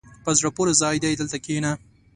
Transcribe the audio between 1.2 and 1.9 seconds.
کښېنه.